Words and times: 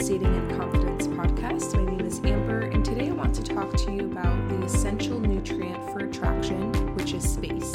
Dating 0.00 0.34
and 0.34 0.56
Confidence 0.56 1.06
podcast. 1.08 1.76
My 1.76 1.84
name 1.84 2.06
is 2.06 2.20
Amber, 2.20 2.60
and 2.60 2.82
today 2.82 3.10
I 3.10 3.12
want 3.12 3.34
to 3.34 3.42
talk 3.42 3.76
to 3.76 3.92
you 3.92 4.06
about 4.06 4.48
the 4.48 4.64
essential 4.64 5.20
nutrient 5.20 5.76
for 5.92 5.98
attraction, 5.98 6.72
which 6.96 7.12
is 7.12 7.22
space. 7.22 7.74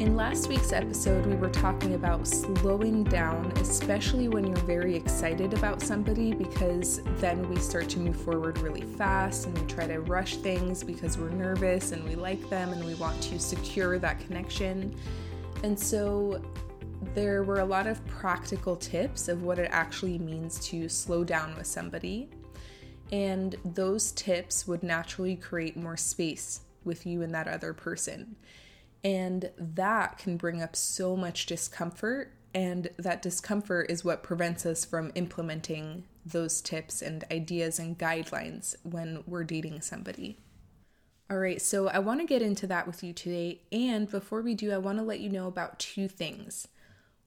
In 0.00 0.16
last 0.16 0.48
week's 0.48 0.72
episode, 0.72 1.24
we 1.24 1.36
were 1.36 1.50
talking 1.50 1.94
about 1.94 2.26
slowing 2.26 3.04
down, 3.04 3.52
especially 3.58 4.26
when 4.26 4.44
you're 4.44 4.56
very 4.56 4.96
excited 4.96 5.54
about 5.54 5.80
somebody, 5.80 6.32
because 6.34 7.00
then 7.18 7.48
we 7.48 7.58
start 7.58 7.88
to 7.90 8.00
move 8.00 8.16
forward 8.16 8.58
really 8.58 8.82
fast 8.82 9.46
and 9.46 9.56
we 9.56 9.64
try 9.66 9.86
to 9.86 10.00
rush 10.00 10.38
things 10.38 10.82
because 10.82 11.16
we're 11.16 11.30
nervous 11.30 11.92
and 11.92 12.02
we 12.02 12.16
like 12.16 12.50
them 12.50 12.72
and 12.72 12.84
we 12.84 12.94
want 12.94 13.22
to 13.22 13.38
secure 13.38 14.00
that 14.00 14.18
connection. 14.18 14.92
And 15.62 15.78
so, 15.78 16.42
there 17.14 17.42
were 17.42 17.60
a 17.60 17.64
lot 17.64 17.86
of 17.86 18.04
practical 18.06 18.74
tips 18.74 19.28
of 19.28 19.42
what 19.42 19.58
it 19.58 19.68
actually 19.70 20.18
means 20.18 20.58
to 20.68 20.88
slow 20.88 21.24
down 21.24 21.54
with 21.56 21.66
somebody. 21.66 22.30
And 23.10 23.56
those 23.64 24.12
tips 24.12 24.66
would 24.66 24.82
naturally 24.82 25.36
create 25.36 25.76
more 25.76 25.98
space 25.98 26.60
with 26.84 27.04
you 27.04 27.20
and 27.20 27.34
that 27.34 27.48
other 27.48 27.74
person. 27.74 28.36
And 29.04 29.50
that 29.58 30.16
can 30.16 30.38
bring 30.38 30.62
up 30.62 30.74
so 30.74 31.14
much 31.14 31.44
discomfort. 31.44 32.32
And 32.54 32.88
that 32.98 33.20
discomfort 33.20 33.90
is 33.90 34.04
what 34.04 34.22
prevents 34.22 34.64
us 34.64 34.84
from 34.84 35.12
implementing 35.14 36.04
those 36.24 36.62
tips 36.62 37.02
and 37.02 37.24
ideas 37.30 37.78
and 37.78 37.98
guidelines 37.98 38.76
when 38.84 39.22
we're 39.26 39.44
dating 39.44 39.82
somebody. 39.82 40.38
All 41.30 41.38
right, 41.38 41.60
so 41.60 41.88
I 41.88 41.98
want 41.98 42.20
to 42.20 42.26
get 42.26 42.42
into 42.42 42.66
that 42.68 42.86
with 42.86 43.02
you 43.02 43.12
today. 43.12 43.62
And 43.70 44.08
before 44.10 44.42
we 44.42 44.54
do, 44.54 44.72
I 44.72 44.78
want 44.78 44.98
to 44.98 45.04
let 45.04 45.20
you 45.20 45.30
know 45.30 45.46
about 45.46 45.78
two 45.78 46.08
things. 46.08 46.68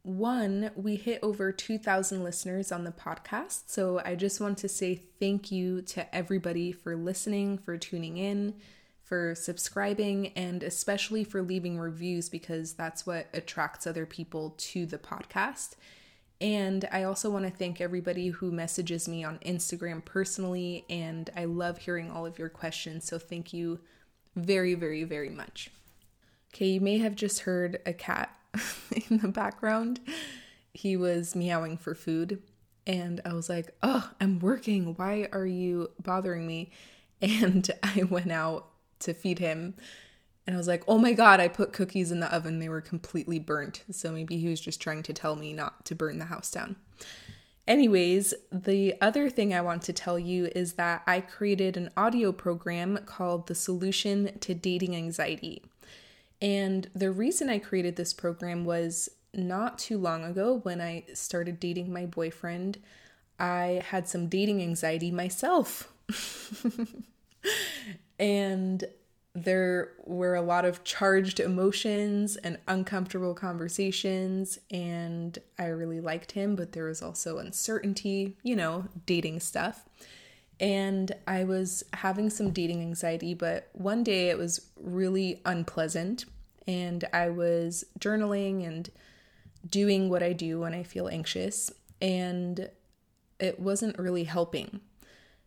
One, 0.06 0.70
we 0.75 0.98
hit 0.98 1.17
over 1.23 1.52
2,000 1.52 2.23
listeners 2.23 2.72
on 2.72 2.84
the 2.84 2.92
podcast. 2.92 3.64
So 3.66 4.03
I 4.06 4.14
just 4.14 4.39
want 4.39 4.59
to 4.59 4.70
say 4.70 5.02
thank 5.20 5.52
you 5.52 5.81
to 5.81 6.16
everybody 6.16 6.72
for 6.72 6.95
listening, 6.95 7.58
for 7.58 7.75
tuning 7.75 8.17
in, 8.17 8.53
for 9.02 9.34
subscribing, 9.34 10.28
and 10.36 10.62
especially 10.62 11.23
for 11.23 11.42
leaving 11.42 11.80
reviews 11.80 12.30
because 12.30 12.73
that's 12.73 13.08
what 13.08 13.25
attracts 13.34 13.88
other 13.88 14.06
people 14.06 14.53
to 14.58 14.86
the 14.86 15.00
podcast. 15.00 15.72
And 16.40 16.88
I 16.92 17.02
also 17.02 17.31
want 17.31 17.45
to 17.45 17.52
thank 17.52 17.81
everybody 17.81 18.28
who 18.28 18.52
messages 18.52 19.08
me 19.08 19.23
on 19.23 19.40
Instagram 19.40 20.06
personally. 20.06 20.86
And 20.88 21.31
I 21.36 21.45
love 21.45 21.80
hearing 21.80 22.12
all 22.12 22.28
of 22.28 22.38
your 22.38 22.50
questions. 22.50 23.06
So 23.06 23.17
thank 23.17 23.53
you 23.53 23.80
very, 24.36 24.75
very, 24.75 25.03
very 25.03 25.31
much. 25.31 25.72
Okay, 26.53 26.67
you 26.67 26.80
may 26.80 27.00
have 27.00 27.16
just 27.16 27.40
heard 27.40 27.80
a 27.88 27.94
cat 27.94 28.30
in 29.09 29.20
the 29.20 29.28
background. 29.28 30.00
He 30.73 30.98
was 30.98 31.36
meowing 31.36 31.78
for 31.78 31.95
food. 31.95 32.42
And 32.88 33.22
I 33.25 33.34
was 33.34 33.50
like, 33.50 33.75
oh, 33.81 34.12
I'm 34.22 34.39
working. 34.39 34.94
Why 34.95 35.28
are 35.31 35.45
you 35.45 35.92
bothering 36.02 36.45
me? 36.45 36.72
And 37.22 37.72
I 37.81 38.03
went 38.03 38.31
out 38.31 38.67
to 39.00 39.14
feed 39.14 39.39
him. 39.39 39.75
And 40.45 40.56
I 40.56 40.58
was 40.58 40.67
like, 40.67 40.84
oh 40.86 40.97
my 40.97 41.14
God, 41.14 41.39
I 41.39 41.47
put 41.47 41.72
cookies 41.72 42.12
in 42.12 42.20
the 42.20 42.31
oven. 42.31 42.59
They 42.59 42.70
were 42.70 42.81
completely 42.81 43.39
burnt. 43.39 43.84
So 43.89 44.12
maybe 44.12 44.38
he 44.38 44.50
was 44.50 44.59
just 44.59 44.81
trying 44.81 45.02
to 45.03 45.14
tell 45.14 45.38
me 45.38 45.53
not 45.53 45.86
to 45.86 45.95
burn 45.95 46.19
the 46.19 46.25
house 46.25 46.52
down. 46.52 46.75
Anyways, 47.67 48.34
the 48.52 48.95
other 49.02 49.30
thing 49.30 49.53
I 49.53 49.62
want 49.62 49.81
to 49.84 49.94
tell 49.94 50.19
you 50.19 50.52
is 50.56 50.73
that 50.73 51.02
I 51.08 51.22
created 51.22 51.78
an 51.78 51.90
audio 51.97 52.31
program 52.31 53.00
called 53.06 53.47
The 53.47 53.56
Solution 53.56 54.38
to 54.40 54.53
Dating 54.53 54.95
Anxiety. 54.95 55.64
And 56.41 56.89
the 56.94 57.11
reason 57.11 57.50
I 57.50 57.59
created 57.59 57.95
this 57.95 58.14
program 58.14 58.66
was 58.66 59.09
not 59.33 59.78
too 59.78 59.97
long 59.97 60.23
ago 60.23 60.59
when 60.63 60.81
I 60.81 61.06
started 61.13 61.59
dating 61.59 61.91
my 61.91 62.06
boyfriend, 62.06 62.79
I 63.40 63.84
had 63.90 64.07
some 64.07 64.28
dating 64.28 64.62
anxiety 64.62 65.12
myself. 65.12 65.91
and 68.19 68.85
there 69.34 69.91
were 70.06 70.35
a 70.35 70.41
lot 70.41 70.63
of 70.63 70.85
charged 70.85 71.41
emotions 71.41 72.38
and 72.38 72.57
uncomfortable 72.69 73.34
conversations, 73.34 74.59
and 74.72 75.38
I 75.59 75.66
really 75.66 76.00
liked 76.00 76.31
him, 76.31 76.56
but 76.56 76.72
there 76.72 76.85
was 76.85 77.01
also 77.01 77.38
uncertainty, 77.38 78.38
you 78.44 78.56
know, 78.56 78.85
dating 79.06 79.41
stuff. 79.41 79.84
And 80.60 81.12
I 81.28 81.44
was 81.44 81.84
having 81.94 82.30
some 82.30 82.52
dating 82.52 82.82
anxiety, 82.82 83.34
but 83.34 83.70
one 83.74 84.04
day 84.04 84.30
it 84.30 84.38
was 84.38 84.70
really 84.78 85.42
unpleasant 85.46 86.26
and 86.68 87.04
I 87.14 87.30
was 87.30 87.86
journaling 88.00 88.66
and 88.66 88.90
doing 89.68 90.10
what 90.10 90.24
I 90.24 90.34
do 90.34 90.62
when 90.62 90.74
I 90.74 90.84
feel 90.84 91.08
anxious, 91.08 91.72
and 92.02 92.70
it 93.40 93.60
wasn't 93.60 94.00
really 94.00 94.24
helping. 94.24 94.80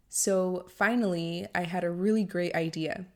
So 0.08 0.66
finally, 0.76 1.46
I 1.54 1.64
had 1.64 1.84
a 1.84 1.90
really 1.90 2.24
great 2.24 2.54
idea, 2.54 3.06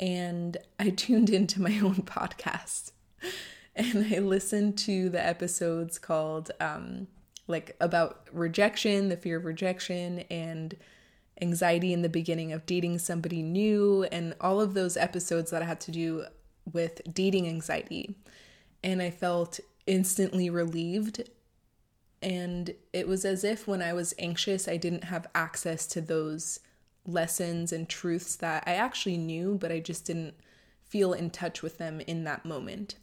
and 0.00 0.56
I 0.78 0.90
tuned 0.96 1.30
into 1.30 1.60
my 1.60 1.78
own 1.80 1.96
podcast 1.96 2.92
and 3.76 4.06
I 4.14 4.18
listened 4.18 4.78
to 4.78 5.08
the 5.08 5.24
episodes 5.24 5.98
called 5.98 6.50
um, 6.60 7.08
like 7.46 7.76
about 7.80 8.28
rejection, 8.32 9.08
the 9.08 9.16
fear 9.16 9.38
of 9.38 9.44
rejection, 9.44 10.20
and 10.30 10.76
anxiety 11.40 11.92
in 11.92 12.02
the 12.02 12.08
beginning 12.08 12.52
of 12.52 12.66
dating 12.66 12.98
somebody 12.98 13.42
new, 13.42 14.04
and 14.04 14.34
all 14.40 14.60
of 14.60 14.74
those 14.74 14.96
episodes 14.96 15.50
that 15.50 15.62
I 15.62 15.66
had 15.66 15.80
to 15.80 15.90
do 15.90 16.24
with 16.72 17.00
dating 17.12 17.46
anxiety. 17.48 18.14
And 18.82 19.02
I 19.02 19.10
felt 19.10 19.60
instantly 19.86 20.48
relieved. 20.50 21.28
And 22.22 22.74
it 22.92 23.06
was 23.06 23.24
as 23.24 23.44
if 23.44 23.66
when 23.66 23.82
I 23.82 23.92
was 23.92 24.14
anxious, 24.18 24.66
I 24.66 24.76
didn't 24.76 25.04
have 25.04 25.26
access 25.34 25.86
to 25.88 26.00
those 26.00 26.60
lessons 27.06 27.72
and 27.72 27.88
truths 27.88 28.36
that 28.36 28.64
I 28.66 28.74
actually 28.74 29.18
knew, 29.18 29.58
but 29.60 29.70
I 29.70 29.80
just 29.80 30.06
didn't 30.06 30.34
feel 30.82 31.12
in 31.12 31.30
touch 31.30 31.62
with 31.62 31.78
them 31.78 32.00
in 32.00 32.24
that 32.24 32.46
moment. 32.46 32.96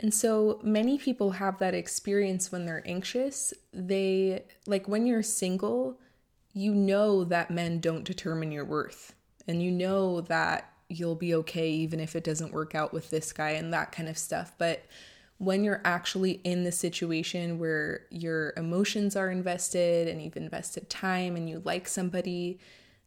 And 0.00 0.12
so 0.14 0.60
many 0.62 0.98
people 0.98 1.32
have 1.32 1.58
that 1.58 1.74
experience 1.74 2.50
when 2.50 2.64
they're 2.64 2.82
anxious. 2.86 3.52
They, 3.72 4.44
like 4.66 4.88
when 4.88 5.06
you're 5.06 5.22
single, 5.22 6.00
you 6.54 6.72
know 6.72 7.24
that 7.24 7.50
men 7.50 7.80
don't 7.80 8.04
determine 8.04 8.52
your 8.52 8.64
worth. 8.64 9.14
And 9.46 9.62
you 9.62 9.70
know 9.70 10.22
that 10.22 10.72
you'll 10.88 11.16
be 11.16 11.34
okay 11.34 11.70
even 11.70 12.00
if 12.00 12.14
it 12.14 12.24
doesn't 12.24 12.52
work 12.52 12.74
out 12.74 12.92
with 12.92 13.10
this 13.10 13.32
guy 13.32 13.50
and 13.50 13.72
that 13.72 13.92
kind 13.92 14.08
of 14.08 14.16
stuff. 14.16 14.52
But 14.56 14.84
when 15.38 15.64
you're 15.64 15.82
actually 15.84 16.40
in 16.44 16.62
the 16.62 16.72
situation 16.72 17.58
where 17.58 18.02
your 18.10 18.52
emotions 18.56 19.16
are 19.16 19.30
invested 19.30 20.06
and 20.06 20.22
you've 20.22 20.36
invested 20.36 20.88
time 20.88 21.34
and 21.34 21.50
you 21.50 21.60
like 21.64 21.88
somebody, 21.88 22.60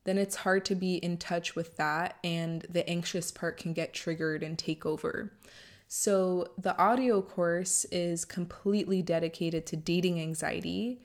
then 0.04 0.18
it's 0.18 0.36
hard 0.38 0.66
to 0.66 0.76
be 0.76 0.96
in 0.98 1.18
touch 1.18 1.56
with 1.56 1.78
that 1.78 2.18
and 2.24 2.64
the 2.70 2.88
anxious 2.90 3.32
part 3.32 3.58
can 3.58 3.74
get 3.74 3.94
triggered 3.94 4.44
and 4.44 4.60
take 4.60 4.86
over. 4.86 5.32
So, 5.90 6.50
the 6.58 6.78
audio 6.78 7.22
course 7.22 7.86
is 7.86 8.26
completely 8.26 9.02
dedicated 9.02 9.66
to 9.68 9.78
dating 9.78 10.20
anxiety 10.20 11.02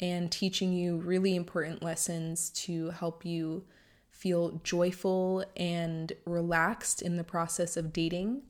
and 0.00 0.30
teaching 0.30 0.72
you 0.72 0.96
really 0.96 1.34
important 1.34 1.82
lessons 1.82 2.50
to 2.50 2.90
help 2.90 3.24
you 3.24 3.64
feel 4.10 4.60
joyful 4.64 5.44
and 5.56 6.12
relaxed 6.24 7.02
in 7.02 7.16
the 7.16 7.24
process 7.24 7.76
of 7.76 7.92
dating. 7.92 8.42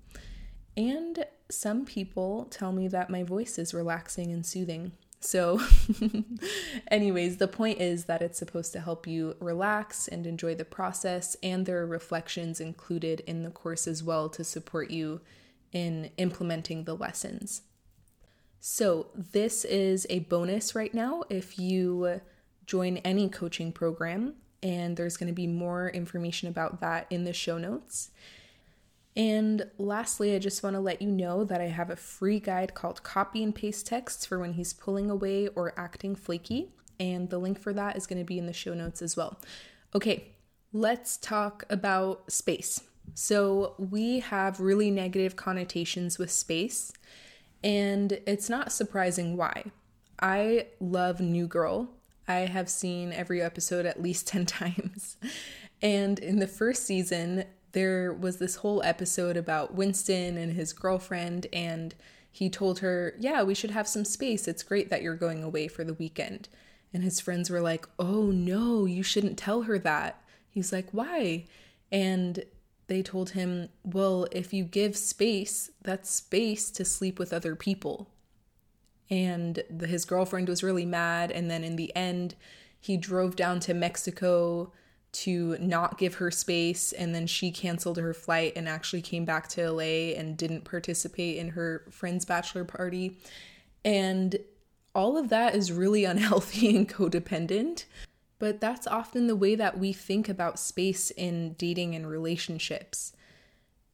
And 0.76 1.24
some 1.50 1.84
people 1.84 2.44
tell 2.46 2.72
me 2.72 2.88
that 2.88 3.10
my 3.10 3.22
voice 3.22 3.58
is 3.58 3.74
relaxing 3.74 4.32
and 4.32 4.44
soothing. 4.44 4.92
So, 5.20 5.60
anyways, 6.88 7.38
the 7.38 7.48
point 7.48 7.80
is 7.80 8.04
that 8.04 8.22
it's 8.22 8.38
supposed 8.38 8.72
to 8.74 8.80
help 8.80 9.06
you 9.06 9.34
relax 9.40 10.06
and 10.06 10.26
enjoy 10.26 10.54
the 10.54 10.64
process, 10.64 11.36
and 11.42 11.66
there 11.66 11.78
are 11.80 11.86
reflections 11.86 12.60
included 12.60 13.20
in 13.20 13.42
the 13.42 13.50
course 13.50 13.88
as 13.88 14.04
well 14.04 14.28
to 14.28 14.44
support 14.44 14.90
you 14.90 15.20
in 15.72 16.10
implementing 16.16 16.84
the 16.84 16.94
lessons. 16.94 17.62
So, 18.68 19.06
this 19.14 19.64
is 19.64 20.08
a 20.10 20.18
bonus 20.18 20.74
right 20.74 20.92
now 20.92 21.22
if 21.30 21.56
you 21.56 22.20
join 22.66 22.96
any 22.96 23.28
coaching 23.28 23.70
program 23.70 24.34
and 24.60 24.96
there's 24.96 25.16
going 25.16 25.28
to 25.28 25.32
be 25.32 25.46
more 25.46 25.88
information 25.90 26.48
about 26.48 26.80
that 26.80 27.06
in 27.08 27.22
the 27.22 27.32
show 27.32 27.58
notes. 27.58 28.10
And 29.14 29.70
lastly, 29.78 30.34
I 30.34 30.40
just 30.40 30.64
want 30.64 30.74
to 30.74 30.80
let 30.80 31.00
you 31.00 31.12
know 31.12 31.44
that 31.44 31.60
I 31.60 31.68
have 31.68 31.90
a 31.90 31.96
free 31.96 32.40
guide 32.40 32.74
called 32.74 33.04
Copy 33.04 33.40
and 33.44 33.54
Paste 33.54 33.86
Texts 33.86 34.26
for 34.26 34.40
when 34.40 34.54
he's 34.54 34.72
pulling 34.72 35.10
away 35.10 35.46
or 35.46 35.72
acting 35.78 36.16
flaky. 36.16 36.72
And 36.98 37.30
the 37.30 37.38
link 37.38 37.60
for 37.60 37.72
that 37.72 37.96
is 37.96 38.08
going 38.08 38.18
to 38.18 38.24
be 38.24 38.36
in 38.36 38.46
the 38.46 38.52
show 38.52 38.74
notes 38.74 39.00
as 39.00 39.16
well. 39.16 39.40
Okay, 39.94 40.32
let's 40.72 41.18
talk 41.18 41.62
about 41.70 42.32
space. 42.32 42.82
So, 43.14 43.76
we 43.78 44.18
have 44.18 44.58
really 44.58 44.90
negative 44.90 45.36
connotations 45.36 46.18
with 46.18 46.32
space, 46.32 46.92
and 47.62 48.20
it's 48.26 48.48
not 48.48 48.72
surprising 48.72 49.36
why. 49.36 49.64
I 50.20 50.66
love 50.80 51.20
New 51.20 51.46
Girl, 51.46 51.90
I 52.28 52.40
have 52.40 52.68
seen 52.68 53.12
every 53.12 53.40
episode 53.40 53.86
at 53.86 54.02
least 54.02 54.26
10 54.28 54.46
times. 54.46 55.16
And 55.82 56.18
in 56.18 56.38
the 56.38 56.46
first 56.46 56.84
season, 56.84 57.44
there 57.72 58.12
was 58.12 58.38
this 58.38 58.56
whole 58.56 58.82
episode 58.82 59.36
about 59.36 59.74
Winston 59.74 60.38
and 60.38 60.54
his 60.54 60.72
girlfriend, 60.72 61.46
and 61.52 61.94
he 62.30 62.48
told 62.48 62.78
her, 62.78 63.14
Yeah, 63.18 63.42
we 63.42 63.54
should 63.54 63.70
have 63.70 63.86
some 63.86 64.04
space. 64.04 64.48
It's 64.48 64.62
great 64.62 64.88
that 64.90 65.02
you're 65.02 65.14
going 65.14 65.42
away 65.42 65.68
for 65.68 65.84
the 65.84 65.94
weekend. 65.94 66.48
And 66.94 67.02
his 67.02 67.20
friends 67.20 67.50
were 67.50 67.60
like, 67.60 67.86
Oh 67.98 68.30
no, 68.30 68.86
you 68.86 69.02
shouldn't 69.02 69.38
tell 69.38 69.62
her 69.62 69.78
that. 69.80 70.22
He's 70.48 70.72
like, 70.72 70.88
Why? 70.92 71.44
And 71.92 72.44
they 72.88 73.02
told 73.02 73.30
him, 73.30 73.68
Well, 73.84 74.26
if 74.32 74.52
you 74.52 74.64
give 74.64 74.96
space, 74.96 75.70
that's 75.82 76.10
space 76.10 76.70
to 76.72 76.84
sleep 76.84 77.18
with 77.18 77.32
other 77.32 77.56
people. 77.56 78.08
And 79.10 79.62
the, 79.70 79.86
his 79.86 80.04
girlfriend 80.04 80.48
was 80.48 80.62
really 80.62 80.86
mad. 80.86 81.30
And 81.30 81.50
then 81.50 81.64
in 81.64 81.76
the 81.76 81.94
end, 81.96 82.34
he 82.78 82.96
drove 82.96 83.36
down 83.36 83.60
to 83.60 83.74
Mexico 83.74 84.72
to 85.12 85.56
not 85.58 85.98
give 85.98 86.16
her 86.16 86.30
space. 86.30 86.92
And 86.92 87.14
then 87.14 87.26
she 87.26 87.50
canceled 87.50 87.96
her 87.96 88.14
flight 88.14 88.52
and 88.56 88.68
actually 88.68 89.02
came 89.02 89.24
back 89.24 89.48
to 89.50 89.70
LA 89.70 90.12
and 90.16 90.36
didn't 90.36 90.64
participate 90.64 91.38
in 91.38 91.50
her 91.50 91.84
friend's 91.90 92.24
bachelor 92.24 92.64
party. 92.64 93.18
And 93.84 94.36
all 94.94 95.16
of 95.16 95.28
that 95.28 95.54
is 95.54 95.72
really 95.72 96.04
unhealthy 96.12 96.76
and 96.76 96.88
codependent. 96.88 97.84
But 98.38 98.60
that's 98.60 98.86
often 98.86 99.26
the 99.26 99.36
way 99.36 99.54
that 99.54 99.78
we 99.78 99.92
think 99.92 100.28
about 100.28 100.58
space 100.58 101.10
in 101.10 101.54
dating 101.54 101.94
and 101.94 102.06
relationships. 102.08 103.12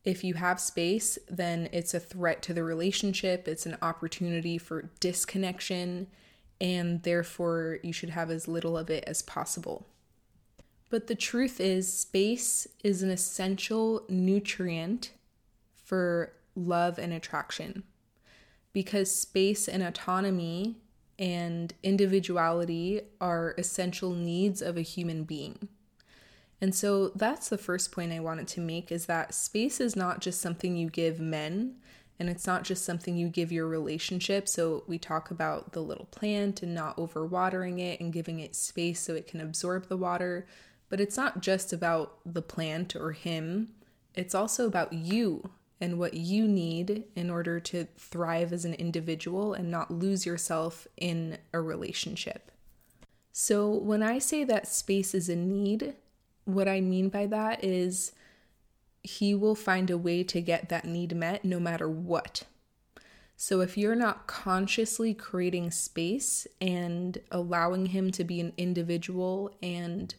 If 0.05 0.25
you 0.25 0.35
have 0.35 0.59
space, 0.59 1.17
then 1.29 1.69
it's 1.73 1.95
a 1.95 2.01
threat 2.01 2.43
to 2.43 2.55
the 2.55 2.65
relationship, 2.65 3.47
it's 3.47 3.67
an 3.67 3.79
opportunity 3.81 4.59
for 4.59 4.91
disconnection, 4.99 6.09
and 6.61 7.03
therefore 7.05 7.79
you 7.85 7.93
should 7.93 8.11
have 8.11 8.31
as 8.31 8.49
little 8.49 8.77
of 8.77 8.91
it 8.91 9.05
as 9.07 9.23
possible. 9.23 9.87
But 10.91 11.07
the 11.07 11.15
truth 11.15 11.61
is, 11.61 11.93
space 11.93 12.67
is 12.83 13.03
an 13.03 13.11
essential 13.11 14.05
nutrient 14.09 15.13
for 15.75 16.33
love 16.55 16.99
and 16.99 17.13
attraction 17.13 17.85
because 18.73 19.15
space 19.15 19.69
and 19.69 19.83
autonomy 19.83 20.77
and 21.19 21.75
individuality 21.83 23.03
are 23.21 23.55
essential 23.59 24.13
needs 24.13 24.63
of 24.63 24.77
a 24.77 24.83
human 24.83 25.25
being. 25.25 25.69
And 26.61 26.75
so 26.75 27.09
that's 27.17 27.49
the 27.49 27.59
first 27.59 27.91
point 27.91 28.13
I 28.13 28.21
wanted 28.21 28.47
to 28.49 28.61
make 28.61 28.93
is 28.93 29.07
that 29.07 29.35
space 29.35 29.81
is 29.81 29.97
not 29.97 30.21
just 30.21 30.41
something 30.41 30.77
you 30.77 30.89
give 30.89 31.19
men 31.19 31.77
and 32.21 32.31
it's 32.31 32.47
not 32.47 32.63
just 32.63 32.85
something 32.85 33.17
you 33.17 33.29
give 33.29 33.51
your 33.51 33.67
relationship. 33.67 34.49
So 34.49 34.85
we 34.87 34.97
talk 34.97 35.33
about 35.33 35.73
the 35.73 35.81
little 35.81 36.05
plant 36.07 36.63
and 36.63 36.73
not 36.73 36.97
overwatering 36.97 37.81
it 37.81 37.99
and 37.99 38.13
giving 38.13 38.39
it 38.39 38.55
space 38.55 39.01
so 39.01 39.15
it 39.15 39.27
can 39.27 39.41
absorb 39.41 39.89
the 39.89 39.97
water, 39.97 40.47
but 40.89 41.01
it's 41.01 41.17
not 41.17 41.41
just 41.41 41.73
about 41.73 42.19
the 42.25 42.43
plant 42.43 42.95
or 42.95 43.11
him. 43.11 43.71
It's 44.15 44.35
also 44.35 44.67
about 44.67 44.93
you 44.93 45.51
and 45.83 45.99
what 45.99 46.15
you 46.15 46.47
need 46.47 47.03
in 47.17 47.29
order 47.29 47.59
to 47.59 47.89
thrive 47.99 48.53
as 48.53 48.65
an 48.65 48.73
individual 48.75 49.53
and 49.53 49.69
not 49.69 49.91
lose 49.91 50.25
yourself 50.25 50.87
in 50.97 51.37
a 51.53 51.61
relationship. 51.61 52.53
So, 53.33 53.69
when 53.69 54.01
I 54.01 54.21
say 54.21 54.45
that 54.45 54.69
space 54.69 55.13
is 55.13 55.29
a 55.29 55.35
need, 55.35 55.95
what 56.45 56.69
I 56.69 56.81
mean 56.81 57.09
by 57.09 57.27
that 57.27 57.65
is 57.65 58.13
he 59.03 59.35
will 59.35 59.57
find 59.57 59.91
a 59.91 59.99
way 59.99 60.23
to 60.23 60.41
get 60.41 60.69
that 60.69 60.85
need 60.85 61.17
met 61.17 61.45
no 61.45 61.59
matter 61.59 61.89
what. 61.89 62.45
So, 63.37 63.61
if 63.61 63.77
you're 63.77 63.97
not 63.97 64.29
consciously 64.29 65.15
creating 65.15 65.73
space 65.73 66.47
and 66.61 67.19
allowing 67.33 67.87
him 67.87 68.13
to 68.13 68.23
be 68.23 68.41
an 68.41 68.53
individual 68.57 69.51
and 69.61 70.15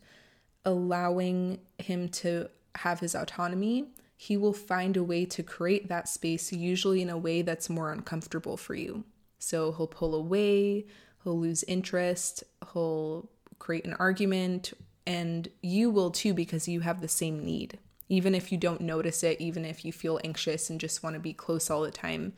allowing 0.65 1.60
him 1.77 2.10
to 2.10 2.50
have 2.75 3.00
his 3.00 3.15
autonomy, 3.15 3.93
he 4.24 4.38
will 4.38 4.54
find 4.54 4.96
a 4.96 5.04
way 5.04 5.25
to 5.25 5.44
create 5.44 5.90
that 5.90 6.08
space, 6.08 6.54
usually 6.54 7.02
in 7.02 7.10
a 7.10 7.18
way 7.18 7.42
that's 7.42 7.70
more 7.70 7.92
uncomfortable 7.92 8.56
for 8.56 8.74
you. 8.74 9.04
So 9.38 9.74
he'll 9.74 9.86
pull 9.86 10.16
away, 10.16 10.86
he'll 11.25 11.38
lose 11.38 11.64
interest, 11.64 12.42
he'll 12.72 13.30
create 13.60 13.84
an 13.84 13.96
argument, 13.96 14.72
and 15.06 15.50
you 15.62 15.90
will 15.90 16.10
too 16.10 16.34
because 16.34 16.70
you 16.70 16.80
have 16.80 17.02
the 17.02 17.10
same 17.10 17.44
need. 17.44 17.80
Even 18.08 18.34
if 18.34 18.50
you 18.50 18.58
don't 18.58 18.80
notice 18.80 19.24
it, 19.24 19.42
even 19.42 19.66
if 19.66 19.84
you 19.84 19.92
feel 19.92 20.22
anxious 20.24 20.70
and 20.70 20.80
just 20.80 21.04
want 21.04 21.16
to 21.16 21.20
be 21.20 21.34
close 21.34 21.70
all 21.70 21.81
the 21.81 21.92
time, 21.92 22.31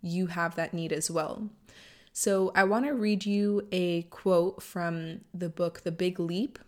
you 0.00 0.28
have 0.28 0.54
that 0.54 0.72
need 0.72 0.92
as 0.92 1.10
well. 1.10 1.50
So, 2.12 2.52
I 2.54 2.62
want 2.62 2.84
to 2.84 2.92
read 2.92 3.26
you 3.26 3.66
a 3.72 4.02
quote 4.02 4.62
from 4.62 5.22
the 5.34 5.48
book 5.48 5.80
The 5.80 5.90
Big 5.90 6.20
Leap, 6.20 6.60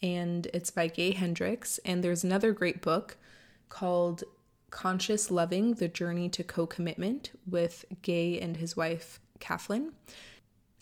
and 0.00 0.46
it's 0.54 0.70
by 0.70 0.86
Gay 0.86 1.10
Hendricks. 1.10 1.80
And 1.84 2.04
there's 2.04 2.22
another 2.22 2.52
great 2.52 2.80
book 2.80 3.16
called 3.68 4.24
Conscious 4.70 5.30
Loving 5.30 5.74
The 5.74 5.88
Journey 5.88 6.28
to 6.30 6.42
Co 6.42 6.66
Commitment 6.66 7.30
with 7.48 7.84
Gay 8.02 8.40
and 8.40 8.56
his 8.56 8.76
wife, 8.76 9.20
Kathleen. 9.38 9.92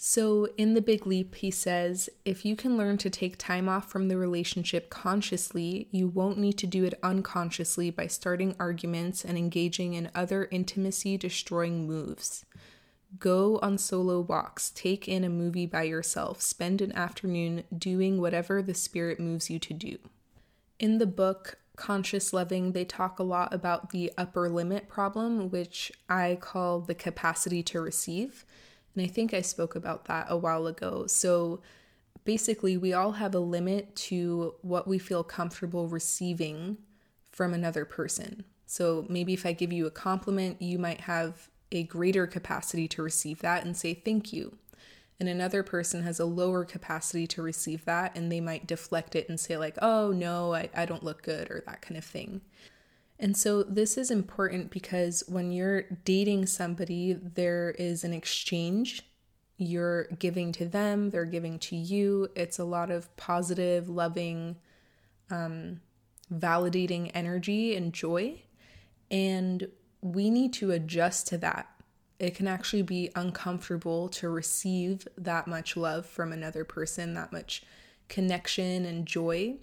So, 0.04 0.48
in 0.56 0.74
The 0.74 0.80
Big 0.80 1.06
Leap, 1.06 1.36
he 1.36 1.52
says 1.52 2.10
if 2.24 2.44
you 2.44 2.56
can 2.56 2.76
learn 2.76 2.98
to 2.98 3.08
take 3.08 3.38
time 3.38 3.68
off 3.68 3.88
from 3.88 4.08
the 4.08 4.16
relationship 4.16 4.90
consciously, 4.90 5.86
you 5.92 6.08
won't 6.08 6.38
need 6.38 6.58
to 6.58 6.66
do 6.66 6.84
it 6.84 6.98
unconsciously 7.04 7.90
by 7.90 8.08
starting 8.08 8.56
arguments 8.58 9.24
and 9.24 9.38
engaging 9.38 9.94
in 9.94 10.10
other 10.12 10.48
intimacy 10.50 11.16
destroying 11.16 11.86
moves. 11.86 12.44
Go 13.18 13.60
on 13.62 13.78
solo 13.78 14.20
walks, 14.20 14.70
take 14.70 15.06
in 15.06 15.22
a 15.22 15.28
movie 15.28 15.66
by 15.66 15.82
yourself, 15.82 16.40
spend 16.40 16.80
an 16.80 16.92
afternoon 16.92 17.62
doing 17.76 18.20
whatever 18.20 18.62
the 18.62 18.74
spirit 18.74 19.20
moves 19.20 19.50
you 19.50 19.58
to 19.60 19.74
do. 19.74 19.98
In 20.80 20.98
the 20.98 21.06
book, 21.06 21.58
conscious 21.76 22.32
loving, 22.32 22.72
they 22.72 22.84
talk 22.84 23.18
a 23.18 23.24
lot 23.24 23.52
about 23.52 23.90
the 23.90 24.12
upper 24.16 24.48
limit 24.48 24.88
problem, 24.88 25.50
which 25.50 25.92
I 26.08 26.38
call 26.40 26.80
the 26.80 26.94
capacity 26.94 27.62
to 27.64 27.80
receive. 27.80 28.44
And 28.94 29.04
I 29.04 29.08
think 29.08 29.32
I 29.32 29.40
spoke 29.40 29.74
about 29.74 30.04
that 30.06 30.26
a 30.28 30.36
while 30.36 30.66
ago. 30.66 31.06
So 31.06 31.60
basically, 32.24 32.76
we 32.76 32.92
all 32.92 33.12
have 33.12 33.34
a 33.34 33.40
limit 33.40 33.96
to 33.96 34.54
what 34.62 34.86
we 34.86 34.98
feel 34.98 35.24
comfortable 35.24 35.88
receiving 35.88 36.78
from 37.30 37.54
another 37.54 37.84
person. 37.84 38.44
So 38.66 39.06
maybe 39.08 39.32
if 39.32 39.46
I 39.46 39.52
give 39.52 39.72
you 39.72 39.86
a 39.86 39.90
compliment, 39.90 40.60
you 40.60 40.78
might 40.78 41.02
have 41.02 41.48
a 41.70 41.84
greater 41.84 42.26
capacity 42.26 42.86
to 42.88 43.02
receive 43.02 43.40
that 43.40 43.64
and 43.64 43.76
say 43.76 43.94
thank 43.94 44.32
you 44.32 44.58
and 45.22 45.28
another 45.28 45.62
person 45.62 46.02
has 46.02 46.18
a 46.18 46.24
lower 46.24 46.64
capacity 46.64 47.28
to 47.28 47.40
receive 47.40 47.84
that 47.84 48.16
and 48.16 48.32
they 48.32 48.40
might 48.40 48.66
deflect 48.66 49.14
it 49.14 49.28
and 49.28 49.38
say 49.38 49.56
like 49.56 49.78
oh 49.80 50.10
no 50.10 50.52
I, 50.52 50.68
I 50.74 50.84
don't 50.84 51.04
look 51.04 51.22
good 51.22 51.48
or 51.48 51.62
that 51.64 51.80
kind 51.80 51.96
of 51.96 52.04
thing. 52.04 52.40
And 53.20 53.36
so 53.36 53.62
this 53.62 53.96
is 53.96 54.10
important 54.10 54.72
because 54.72 55.22
when 55.28 55.52
you're 55.52 55.82
dating 56.04 56.46
somebody 56.46 57.12
there 57.12 57.70
is 57.78 58.02
an 58.02 58.12
exchange 58.12 59.02
you're 59.58 60.08
giving 60.18 60.50
to 60.50 60.66
them 60.66 61.10
they're 61.10 61.24
giving 61.24 61.60
to 61.60 61.76
you. 61.76 62.28
It's 62.34 62.58
a 62.58 62.64
lot 62.64 62.90
of 62.90 63.16
positive 63.16 63.88
loving 63.88 64.56
um, 65.30 65.82
validating 66.34 67.12
energy 67.14 67.76
and 67.76 67.92
joy. 67.92 68.42
And 69.08 69.68
we 70.00 70.30
need 70.30 70.52
to 70.54 70.72
adjust 70.72 71.28
to 71.28 71.38
that 71.38 71.68
it 72.22 72.36
can 72.36 72.46
actually 72.46 72.82
be 72.82 73.10
uncomfortable 73.16 74.08
to 74.08 74.28
receive 74.28 75.08
that 75.18 75.48
much 75.48 75.76
love 75.76 76.06
from 76.06 76.32
another 76.32 76.64
person, 76.64 77.14
that 77.14 77.32
much 77.32 77.64
connection 78.08 78.84
and 78.84 79.06
joy. 79.06 79.56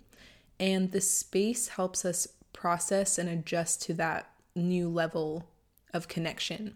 And 0.60 0.92
the 0.92 1.00
space 1.00 1.70
helps 1.70 2.04
us 2.04 2.28
process 2.52 3.18
and 3.18 3.30
adjust 3.30 3.82
to 3.84 3.94
that 3.94 4.30
new 4.56 4.90
level 4.90 5.48
of 5.94 6.10
connection. 6.10 6.76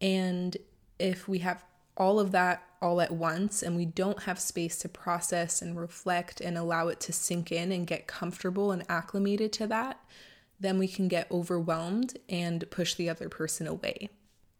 And 0.00 0.56
if 0.98 1.28
we 1.28 1.38
have 1.38 1.64
all 1.96 2.18
of 2.18 2.32
that 2.32 2.64
all 2.82 3.00
at 3.00 3.12
once 3.12 3.62
and 3.62 3.76
we 3.76 3.86
don't 3.86 4.24
have 4.24 4.40
space 4.40 4.78
to 4.80 4.88
process 4.88 5.62
and 5.62 5.78
reflect 5.78 6.40
and 6.40 6.58
allow 6.58 6.88
it 6.88 6.98
to 7.00 7.12
sink 7.12 7.52
in 7.52 7.70
and 7.70 7.86
get 7.86 8.08
comfortable 8.08 8.72
and 8.72 8.82
acclimated 8.88 9.52
to 9.52 9.68
that, 9.68 10.00
then 10.58 10.76
we 10.76 10.88
can 10.88 11.06
get 11.06 11.30
overwhelmed 11.30 12.18
and 12.28 12.68
push 12.72 12.94
the 12.94 13.08
other 13.08 13.28
person 13.28 13.68
away. 13.68 14.10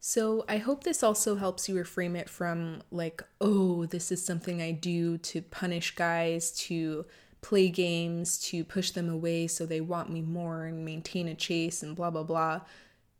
So, 0.00 0.45
I 0.49 0.59
hope 0.59 0.85
this 0.85 1.02
also 1.02 1.35
helps 1.35 1.69
you 1.69 1.75
reframe 1.75 2.17
it 2.17 2.28
from 2.28 2.83
like, 2.90 3.23
oh, 3.40 3.87
this 3.87 4.12
is 4.12 4.25
something 4.25 4.62
I 4.62 4.71
do 4.71 5.19
to 5.19 5.43
punish 5.43 5.97
guys, 5.97 6.52
to 6.52 7.05
play 7.40 7.69
games, 7.69 8.38
to 8.38 8.64
push 8.64 8.93
them 8.93 9.09
away 9.09 9.47
so 9.47 9.67
they 9.67 9.81
want 9.81 10.11
me 10.11 10.23
more 10.23 10.67
and 10.67 10.85
maintain 10.85 11.28
a 11.28 11.35
chase 11.35 11.83
and 11.83 11.97
blah, 11.97 12.11
blah, 12.11 12.23
blah. 12.23 12.61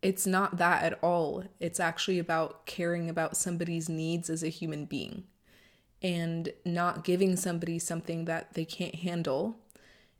It's 0.03 0.27
not 0.27 0.59
that 0.59 0.85
at 0.85 0.99
all. 1.03 1.45
It's 1.59 1.81
actually 1.81 2.19
about 2.21 2.67
caring 2.67 3.11
about 3.11 3.37
somebody's 3.37 3.89
needs 3.89 4.31
as 4.31 4.45
a 4.45 4.49
human 4.49 4.85
being 4.85 5.25
and 6.01 6.53
not 6.65 7.03
giving 7.03 7.37
somebody 7.37 7.79
something 7.81 8.25
that 8.27 8.55
they 8.55 8.65
can't 8.65 8.95
handle 8.97 9.57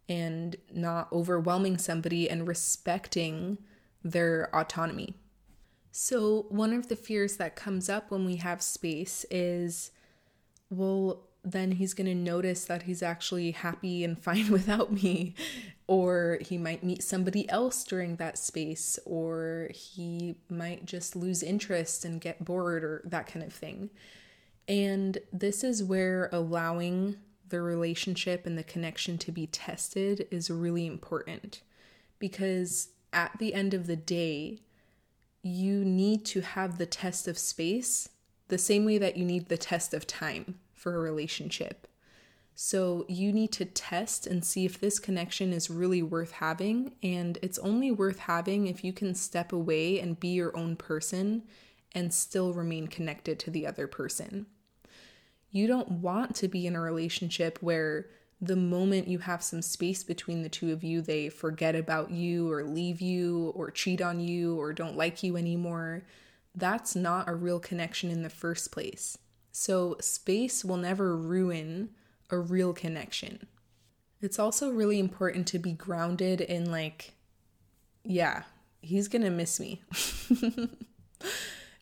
and 0.09 0.57
not 0.73 1.13
overwhelming 1.13 1.79
somebody 1.79 2.29
and 2.29 2.49
respecting 2.49 3.59
their 4.03 4.49
autonomy. 4.55 5.15
So, 5.91 6.47
one 6.49 6.73
of 6.73 6.89
the 6.89 6.97
fears 6.97 7.37
that 7.39 7.57
comes 7.57 7.89
up 7.89 8.11
when 8.11 8.25
we 8.25 8.37
have 8.37 8.63
space 8.63 9.25
is 9.31 9.91
well, 10.71 11.25
then 11.45 11.73
he's 11.73 11.95
going 11.95 12.07
to 12.07 12.15
notice 12.15 12.65
that 12.67 12.83
he's 12.83 13.03
actually 13.03 13.53
happy 13.53 14.05
and 14.05 14.19
fine 14.23 14.51
without 14.51 14.93
me. 14.93 15.35
Or 15.87 16.39
he 16.43 16.59
might 16.59 16.85
meet 16.85 17.03
somebody 17.03 17.49
else 17.49 17.83
during 17.85 18.17
that 18.17 18.37
space, 18.37 18.99
or 19.07 19.71
he 19.73 20.35
might 20.51 20.85
just 20.85 21.17
lose 21.17 21.43
interest 21.43 22.05
and 22.05 22.21
get 22.21 22.45
bored, 22.45 22.85
or 22.85 23.01
that 23.07 23.27
kind 23.27 23.45
of 23.45 23.55
thing. 23.55 23.89
And 24.69 25.17
this 25.33 25.65
is 25.65 25.83
where 25.83 26.29
allowing 26.31 27.17
the 27.49 27.63
relationship 27.63 28.45
and 28.45 28.59
the 28.59 28.63
connection 28.63 29.17
to 29.17 29.33
be 29.33 29.47
tested 29.47 30.29
is 30.31 30.51
really 30.51 30.87
important 30.87 31.63
because 32.19 32.89
at 33.13 33.39
the 33.39 33.55
end 33.55 33.73
of 33.73 33.87
the 33.87 33.97
day, 33.97 34.61
you 35.43 35.85
need 35.85 36.25
to 36.27 36.41
have 36.41 36.79
the 36.79 36.87
test 36.87 37.29
of 37.29 37.39
space 37.39 38.09
the 38.49 38.59
same 38.59 38.85
way 38.85 38.99
that 38.99 39.17
you 39.17 39.25
need 39.25 39.49
the 39.49 39.59
test 39.59 39.95
of 39.95 40.07
time 40.07 40.59
for 40.75 40.95
a 40.95 41.01
relationship. 41.01 41.87
So 42.55 43.05
you 43.09 43.33
need 43.33 43.53
to 43.53 43.65
test 43.65 44.27
and 44.27 44.45
see 44.45 44.65
if 44.65 44.81
this 44.81 44.99
connection 44.99 45.53
is 45.53 45.71
really 45.71 46.03
worth 46.03 46.33
having. 46.33 46.95
And 47.03 47.39
it's 47.41 47.59
only 47.61 47.93
worth 47.93 48.19
having 48.19 48.67
if 48.67 48.83
you 48.83 48.93
can 48.93 49.15
step 49.15 49.53
away 49.53 50.01
and 50.01 50.19
be 50.19 50.29
your 50.29 50.57
own 50.57 50.75
person 50.75 51.45
and 51.93 52.13
still 52.13 52.53
remain 52.53 52.89
connected 52.89 53.39
to 53.41 53.51
the 53.51 53.67
other 53.67 53.87
person. 53.87 54.47
You 55.51 55.67
don't 55.67 55.91
want 55.91 56.35
to 56.37 56.49
be 56.49 56.67
in 56.67 56.75
a 56.75 56.81
relationship 56.81 57.59
where 57.61 58.07
the 58.41 58.57
moment 58.57 59.09
you 59.09 59.19
have 59.19 59.43
some 59.43 59.63
space 59.63 60.05
between 60.05 60.43
the 60.43 60.49
two 60.49 60.73
of 60.73 60.85
you, 60.85 61.01
they 61.01 61.29
forget 61.29 61.75
about 61.75 62.11
you 62.11 62.51
or 62.51 62.63
leave 62.65 63.01
you 63.01 63.53
or 63.57 63.71
cheat 63.71 64.01
on 64.01 64.21
you 64.21 64.59
or 64.59 64.73
don't 64.73 64.97
like 64.97 65.23
you 65.23 65.37
anymore. 65.37 66.05
That's 66.55 66.95
not 66.95 67.29
a 67.29 67.35
real 67.35 67.59
connection 67.59 68.11
in 68.11 68.23
the 68.23 68.31
first 68.31 68.71
place. 68.71 69.19
So, 69.51 69.97
space 70.01 70.65
will 70.65 70.77
never 70.77 71.17
ruin 71.17 71.91
a 72.31 72.39
real 72.39 72.73
connection. 72.73 73.47
It's 74.21 74.39
also 74.39 74.71
really 74.71 75.01
important 75.01 75.49
to 75.49 75.59
be 75.59 75.73
grounded 75.73 76.41
in, 76.41 76.71
like, 76.71 77.15
yeah, 78.05 78.45
he's 78.81 79.09
gonna 79.09 79.31
miss 79.31 79.59
me. 79.59 79.83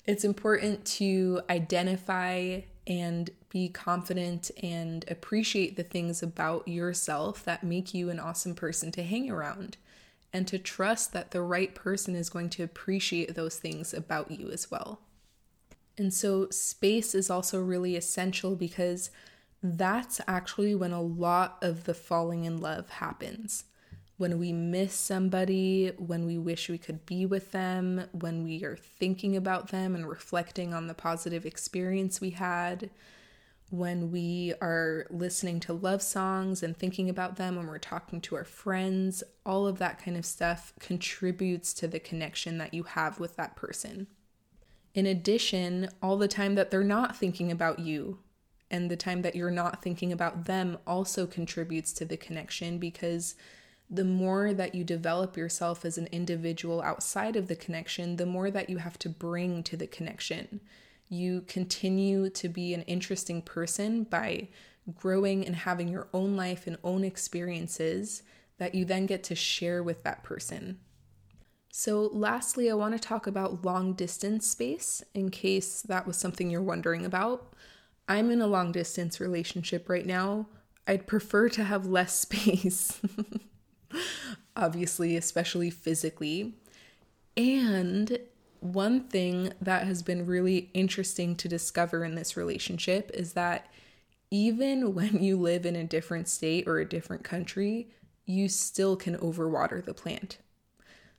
it's 0.07 0.25
important 0.25 0.87
to 0.87 1.43
identify 1.51 2.61
and 2.87 3.31
be 3.49 3.69
confident 3.69 4.51
and 4.63 5.05
appreciate 5.09 5.77
the 5.77 5.83
things 5.83 6.23
about 6.23 6.69
yourself 6.69 7.45
that 7.45 7.65
make 7.65 7.93
you 7.93 8.11
an 8.11 8.21
awesome 8.21 8.55
person 8.55 8.93
to 8.93 9.03
hang 9.03 9.31
around 9.31 9.77
and 10.33 10.47
to 10.47 10.59
trust 10.59 11.13
that 11.13 11.31
the 11.31 11.41
right 11.41 11.75
person 11.75 12.15
is 12.15 12.31
going 12.31 12.51
to 12.51 12.63
appreciate 12.63 13.35
those 13.35 13.57
things 13.57 13.93
about 13.93 14.31
you 14.31 14.51
as 14.51 14.71
well. 14.71 15.01
And 15.99 16.13
so, 16.13 16.49
space 16.51 17.15
is 17.15 17.31
also 17.31 17.61
really 17.61 17.97
essential 17.97 18.55
because 18.55 19.11
that's 19.63 20.21
actually 20.29 20.75
when 20.75 20.93
a 20.93 21.01
lot 21.01 21.57
of 21.63 21.85
the 21.85 21.95
falling 21.95 22.45
in 22.45 22.59
love 22.59 22.91
happens 22.91 23.65
when 24.19 24.39
we 24.39 24.53
miss 24.53 24.95
somebody, 24.95 25.93
when 25.99 26.25
we 26.25 26.39
wish 26.39 26.69
we 26.69 26.79
could 26.79 27.05
be 27.05 27.27
with 27.27 27.53
them, 27.53 28.05
when 28.13 28.43
we 28.45 28.65
are 28.65 28.77
thinking 28.77 29.37
about 29.37 29.69
them 29.69 29.95
and 29.95 30.09
reflecting 30.09 30.73
on 30.73 30.87
the 30.87 30.95
positive 30.95 31.45
experience 31.45 32.21
we 32.21 32.31
had, 32.31 32.89
when 33.71 34.11
we 34.11 34.55
are 34.63 35.07
listening 35.11 35.61
to 35.61 35.73
love 35.73 36.01
songs 36.01 36.63
and 36.63 36.77
thinking 36.77 37.11
about 37.11 37.37
them, 37.37 37.57
when 37.57 37.67
we're 37.67 37.79
talking 37.79 38.21
to 38.23 38.37
our 38.37 38.45
friends, 38.45 39.23
all 39.45 39.67
of 39.67 39.79
that 39.79 40.03
kind 40.03 40.17
of 40.17 40.25
stuff 40.25 40.73
contributes 40.81 41.75
to 41.75 41.89
the 41.89 41.99
connection 41.99 42.59
that 42.59 42.73
you 42.73 42.85
have 42.85 43.21
with 43.21 43.37
that 43.37 43.57
person. 43.57 44.07
In 44.95 45.05
addition, 45.05 45.91
all 46.01 46.17
the 46.17 46.29
time 46.29 46.55
that 46.55 46.71
they're 46.71 46.85
not 46.85 47.17
thinking 47.17 47.51
about 47.51 47.81
you 47.81 48.21
and 48.71 48.91
the 48.91 48.97
time 48.97 49.21
that 49.23 49.37
you're 49.37 49.51
not 49.51 49.83
thinking 49.83 50.11
about 50.11 50.47
them 50.47 50.79
also 50.87 51.27
contributes 51.27 51.93
to 51.93 52.05
the 52.07 52.17
connection 52.17 52.79
because 52.79 53.35
the 53.89 54.05
more 54.05 54.53
that 54.53 54.75
you 54.75 54.83
develop 54.83 55.37
yourself 55.37 55.85
as 55.85 55.97
an 55.97 56.09
individual 56.11 56.83
outside 56.83 57.37
of 57.37 57.49
the 57.49 57.57
connection, 57.57 58.17
the 58.17 58.27
more 58.27 58.51
that 58.51 58.69
you 58.69 58.79
have 58.79 58.99
to 58.99 59.09
bring 59.09 59.63
to 59.63 59.77
the 59.77 59.87
connection. 59.87 60.61
You 61.09 61.43
continue 61.47 62.29
to 62.31 62.49
be 62.49 62.75
an 62.75 62.83
interesting 62.83 63.43
person 63.43 64.05
by 64.05 64.49
growing 64.95 65.47
and 65.47 65.55
having 65.55 65.89
your 65.89 66.09
own 66.13 66.37
life 66.37 66.67
and 66.67 66.79
own 66.83 67.05
experiences 67.05 68.23
that 68.59 68.75
you 68.75 68.85
then 68.85 69.07
get 69.07 69.23
to 69.25 69.35
share 69.35 69.83
with 69.83 70.03
that 70.03 70.23
person. 70.25 70.79
So, 71.71 72.09
lastly, 72.13 72.71
I 72.71 72.75
want 72.75 72.95
to 72.95 72.99
talk 72.99 73.27
about 73.27 73.65
long 73.65 73.93
distance 73.93 74.47
space 74.47 75.05
in 75.13 75.31
case 75.31 75.83
that 75.83 76.07
was 76.07 76.17
something 76.17 76.49
you're 76.49 76.63
wondering 76.63 77.05
about. 77.05 77.53
I'm 78.09 78.31
in 78.31 78.41
a 78.41 78.47
long 78.47 78.73
distance 78.73 79.21
relationship 79.21 79.89
right 79.89 80.07
now. 80.07 80.47
I'd 80.87 81.07
prefer 81.07 81.49
to 81.51 81.65
have 81.65 81.87
less 81.87 82.19
space. 82.19 83.01
Obviously, 84.57 85.17
especially 85.17 85.71
physically. 85.71 86.55
And 87.37 88.19
one 88.61 89.01
thing 89.09 89.53
that 89.61 89.87
has 89.87 90.03
been 90.03 90.27
really 90.27 90.71
interesting 90.75 91.37
to 91.37 91.49
discover 91.49 92.05
in 92.05 92.15
this 92.15 92.37
relationship 92.37 93.11
is 93.15 93.35
that 93.35 93.69
even 94.31 94.95
when 94.95 95.23
you 95.23 95.37
live 95.37 95.67
in 95.67 95.77
a 95.77 95.85
different 95.85 96.29
state 96.29 96.67
or 96.67 96.79
a 96.79 96.89
different 96.89 97.23
country, 97.23 97.89
you 98.25 98.49
still 98.49 98.97
can 98.97 99.17
overwater 99.19 99.85
the 99.85 99.95
plant. 99.95 100.39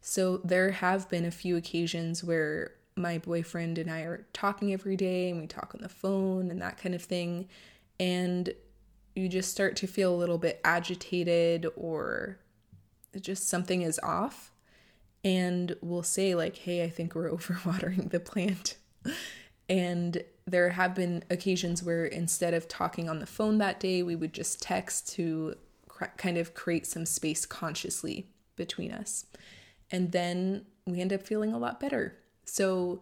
So 0.01 0.37
there 0.37 0.71
have 0.71 1.09
been 1.09 1.25
a 1.25 1.31
few 1.31 1.55
occasions 1.55 2.23
where 2.23 2.71
my 2.95 3.17
boyfriend 3.17 3.77
and 3.77 3.89
I 3.89 4.01
are 4.01 4.25
talking 4.33 4.73
every 4.73 4.95
day 4.95 5.29
and 5.29 5.39
we 5.39 5.47
talk 5.47 5.73
on 5.75 5.81
the 5.81 5.89
phone 5.89 6.49
and 6.51 6.61
that 6.61 6.77
kind 6.77 6.95
of 6.95 7.03
thing. 7.03 7.47
And 7.99 8.53
you 9.15 9.29
just 9.29 9.51
start 9.51 9.75
to 9.77 9.87
feel 9.87 10.13
a 10.13 10.17
little 10.17 10.37
bit 10.37 10.59
agitated 10.63 11.67
or 11.75 12.39
just 13.19 13.47
something 13.49 13.81
is 13.81 13.99
off 14.03 14.51
and 15.23 15.75
we'll 15.81 16.03
say 16.03 16.35
like 16.35 16.57
hey 16.57 16.83
i 16.83 16.89
think 16.89 17.15
we're 17.15 17.29
overwatering 17.37 18.09
the 18.11 18.19
plant. 18.19 18.77
And 19.69 20.23
there 20.45 20.69
have 20.69 20.95
been 20.95 21.23
occasions 21.29 21.83
where 21.83 22.05
instead 22.05 22.53
of 22.53 22.67
talking 22.67 23.09
on 23.09 23.19
the 23.19 23.25
phone 23.25 23.57
that 23.57 23.79
day 23.79 24.01
we 24.01 24.15
would 24.15 24.33
just 24.33 24.61
text 24.61 25.09
to 25.13 25.55
cr- 25.87 26.05
kind 26.17 26.37
of 26.37 26.53
create 26.53 26.85
some 26.85 27.05
space 27.05 27.45
consciously 27.45 28.27
between 28.55 28.91
us. 28.91 29.25
And 29.91 30.11
then 30.11 30.65
we 30.85 31.01
end 31.01 31.11
up 31.11 31.23
feeling 31.23 31.53
a 31.53 31.57
lot 31.57 31.79
better. 31.79 32.15
So 32.45 33.01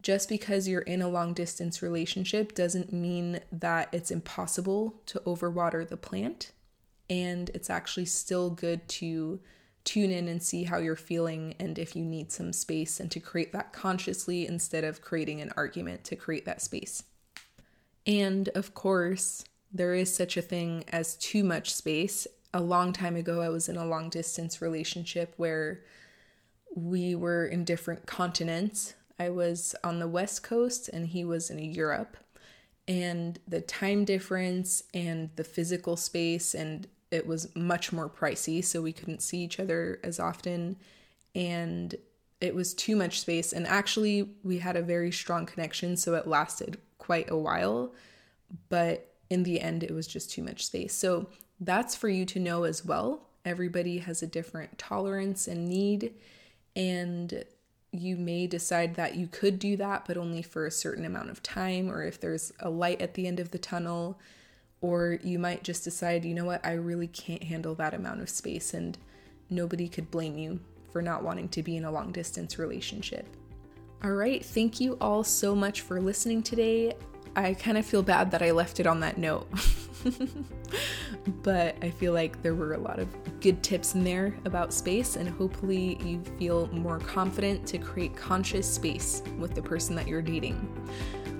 just 0.00 0.28
because 0.30 0.66
you're 0.66 0.80
in 0.80 1.02
a 1.02 1.08
long 1.08 1.34
distance 1.34 1.82
relationship 1.82 2.54
doesn't 2.54 2.92
mean 2.92 3.40
that 3.52 3.88
it's 3.92 4.10
impossible 4.10 4.94
to 5.06 5.20
overwater 5.20 5.86
the 5.86 5.98
plant 5.98 6.52
and 7.10 7.50
it's 7.52 7.68
actually 7.68 8.06
still 8.06 8.48
good 8.48 8.88
to 8.88 9.40
tune 9.84 10.10
in 10.10 10.28
and 10.28 10.42
see 10.42 10.64
how 10.64 10.78
you're 10.78 10.96
feeling 10.96 11.54
and 11.58 11.78
if 11.78 11.96
you 11.96 12.04
need 12.04 12.30
some 12.30 12.52
space 12.52 13.00
and 13.00 13.10
to 13.10 13.18
create 13.18 13.52
that 13.52 13.72
consciously 13.72 14.46
instead 14.46 14.84
of 14.84 15.02
creating 15.02 15.40
an 15.40 15.52
argument 15.56 16.04
to 16.04 16.16
create 16.16 16.44
that 16.44 16.62
space. 16.62 17.02
And 18.06 18.48
of 18.50 18.74
course, 18.74 19.44
there 19.72 19.94
is 19.94 20.14
such 20.14 20.36
a 20.36 20.42
thing 20.42 20.84
as 20.88 21.16
too 21.16 21.44
much 21.44 21.74
space. 21.74 22.26
A 22.52 22.60
long 22.60 22.92
time 22.92 23.16
ago, 23.16 23.40
I 23.40 23.48
was 23.48 23.68
in 23.68 23.76
a 23.76 23.86
long 23.86 24.10
distance 24.10 24.60
relationship 24.60 25.34
where 25.36 25.82
we 26.74 27.14
were 27.14 27.46
in 27.46 27.64
different 27.64 28.06
continents. 28.06 28.94
I 29.18 29.30
was 29.30 29.74
on 29.82 29.98
the 29.98 30.08
West 30.08 30.42
Coast 30.42 30.88
and 30.88 31.06
he 31.06 31.24
was 31.24 31.50
in 31.50 31.58
Europe. 31.58 32.16
And 32.88 33.38
the 33.46 33.60
time 33.60 34.04
difference 34.04 34.82
and 34.92 35.30
the 35.36 35.44
physical 35.44 35.96
space 35.96 36.54
and 36.54 36.88
it 37.10 37.26
was 37.26 37.54
much 37.56 37.92
more 37.92 38.08
pricey, 38.08 38.64
so 38.64 38.82
we 38.82 38.92
couldn't 38.92 39.22
see 39.22 39.38
each 39.38 39.58
other 39.58 39.98
as 40.04 40.20
often. 40.20 40.76
And 41.34 41.94
it 42.40 42.54
was 42.54 42.72
too 42.72 42.96
much 42.96 43.20
space. 43.20 43.52
And 43.52 43.66
actually, 43.66 44.30
we 44.42 44.58
had 44.58 44.76
a 44.76 44.82
very 44.82 45.10
strong 45.10 45.46
connection, 45.46 45.96
so 45.96 46.14
it 46.14 46.26
lasted 46.26 46.78
quite 46.98 47.30
a 47.30 47.36
while. 47.36 47.92
But 48.68 49.12
in 49.28 49.42
the 49.42 49.60
end, 49.60 49.82
it 49.82 49.92
was 49.92 50.06
just 50.06 50.30
too 50.30 50.42
much 50.42 50.66
space. 50.66 50.94
So 50.94 51.26
that's 51.60 51.94
for 51.94 52.08
you 52.08 52.24
to 52.26 52.40
know 52.40 52.64
as 52.64 52.84
well. 52.84 53.28
Everybody 53.44 53.98
has 53.98 54.22
a 54.22 54.26
different 54.26 54.78
tolerance 54.78 55.48
and 55.48 55.68
need. 55.68 56.14
And 56.76 57.44
you 57.92 58.16
may 58.16 58.46
decide 58.46 58.94
that 58.94 59.16
you 59.16 59.26
could 59.26 59.58
do 59.58 59.76
that, 59.76 60.04
but 60.06 60.16
only 60.16 60.42
for 60.42 60.64
a 60.64 60.70
certain 60.70 61.04
amount 61.04 61.30
of 61.30 61.42
time, 61.42 61.90
or 61.90 62.04
if 62.04 62.20
there's 62.20 62.52
a 62.60 62.70
light 62.70 63.00
at 63.02 63.14
the 63.14 63.26
end 63.26 63.40
of 63.40 63.50
the 63.50 63.58
tunnel 63.58 64.18
or 64.80 65.18
you 65.22 65.38
might 65.38 65.62
just 65.62 65.84
decide, 65.84 66.24
you 66.24 66.34
know 66.34 66.44
what, 66.44 66.64
I 66.64 66.72
really 66.72 67.06
can't 67.06 67.42
handle 67.42 67.74
that 67.76 67.94
amount 67.94 68.20
of 68.20 68.30
space, 68.30 68.74
and 68.74 68.96
nobody 69.48 69.88
could 69.88 70.10
blame 70.10 70.38
you 70.38 70.60
for 70.92 71.02
not 71.02 71.22
wanting 71.22 71.48
to 71.50 71.62
be 71.62 71.76
in 71.76 71.84
a 71.84 71.90
long 71.90 72.12
distance 72.12 72.58
relationship. 72.58 73.26
All 74.02 74.12
right, 74.12 74.44
thank 74.44 74.80
you 74.80 74.96
all 75.00 75.22
so 75.22 75.54
much 75.54 75.82
for 75.82 76.00
listening 76.00 76.42
today. 76.42 76.94
I 77.36 77.54
kind 77.54 77.78
of 77.78 77.86
feel 77.86 78.02
bad 78.02 78.30
that 78.30 78.42
I 78.42 78.50
left 78.50 78.80
it 78.80 78.86
on 78.86 79.00
that 79.00 79.18
note. 79.18 79.46
but 81.42 81.76
I 81.82 81.90
feel 81.90 82.12
like 82.12 82.42
there 82.42 82.54
were 82.54 82.74
a 82.74 82.78
lot 82.78 82.98
of 82.98 83.08
good 83.40 83.62
tips 83.62 83.94
in 83.94 84.02
there 84.02 84.34
about 84.44 84.72
space, 84.72 85.16
and 85.16 85.28
hopefully, 85.28 85.98
you 86.04 86.22
feel 86.38 86.68
more 86.68 86.98
confident 86.98 87.66
to 87.68 87.78
create 87.78 88.16
conscious 88.16 88.72
space 88.72 89.22
with 89.38 89.54
the 89.54 89.62
person 89.62 89.94
that 89.96 90.08
you're 90.08 90.22
dating. 90.22 90.58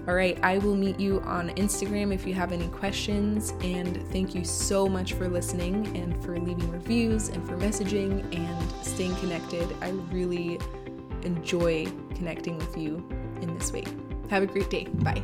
All 0.09 0.15
right, 0.15 0.39
I 0.43 0.59
will 0.59 0.75
meet 0.75 0.99
you 0.99 1.21
on 1.21 1.51
Instagram 1.51 2.13
if 2.13 2.27
you 2.27 2.35
have 2.35 2.53
any 2.53 2.69
questions. 2.69 3.53
And 3.63 4.07
thank 4.09 4.35
you 4.35 4.45
so 4.45 4.89
much 4.89 5.13
for 5.13 5.29
listening 5.29 5.97
and 5.97 6.23
for 6.25 6.39
leaving 6.39 6.71
reviews 6.71 7.29
and 7.29 7.47
for 7.47 7.57
messaging 7.57 8.25
and 8.35 8.87
staying 8.87 9.15
connected. 9.17 9.69
I 9.81 9.91
really 10.11 10.59
enjoy 11.23 11.87
connecting 12.15 12.57
with 12.59 12.77
you 12.77 13.07
in 13.43 13.57
this 13.57 13.73
way. 13.73 13.85
Have 14.31 14.43
a 14.43 14.47
great 14.47 14.71
day. 14.71 14.85
Bye. 14.85 15.23